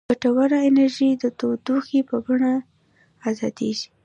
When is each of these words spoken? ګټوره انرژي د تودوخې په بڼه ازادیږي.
ګټوره 0.09 0.59
انرژي 0.67 1.09
د 1.17 1.23
تودوخې 1.39 2.01
په 2.09 2.15
بڼه 2.25 2.53
ازادیږي. 3.29 3.87